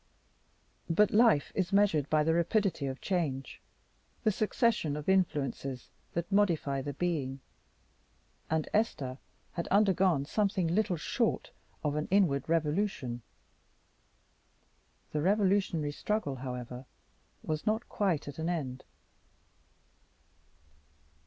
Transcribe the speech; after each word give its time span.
But 0.89 1.11
life 1.11 1.51
is 1.53 1.71
measured 1.71 2.09
by 2.09 2.23
the 2.23 2.33
rapidity 2.33 2.87
of 2.87 3.01
change, 3.01 3.61
the 4.23 4.31
succession 4.31 4.97
of 4.97 5.07
influences 5.07 5.91
that 6.13 6.31
modify 6.31 6.81
the 6.81 6.93
being; 6.93 7.39
and 8.49 8.67
Esther 8.73 9.19
had 9.51 9.67
undergone 9.67 10.25
something 10.25 10.65
little 10.67 10.97
short 10.97 11.51
of 11.83 11.93
an 11.95 12.07
inward 12.09 12.49
revolution. 12.49 13.21
The 15.11 15.21
revolutionary 15.21 15.91
struggle, 15.91 16.37
however, 16.37 16.85
was 17.43 17.67
not 17.67 17.87
quite 17.87 18.27
at 18.27 18.39
an 18.39 18.49
end. 18.49 18.83